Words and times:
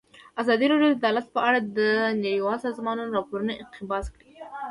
ازادي 0.41 0.65
راډیو 0.71 0.91
د 0.93 0.95
عدالت 0.99 1.25
په 1.35 1.39
اړه 1.47 1.59
د 1.77 1.79
نړیوالو 2.23 2.63
سازمانونو 2.67 3.15
راپورونه 3.17 3.53
اقتباس 3.63 4.05
کړي. 4.13 4.31